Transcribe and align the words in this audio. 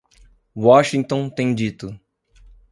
Washington 0.55 1.29
tem 1.29 1.53
dito 1.53 1.95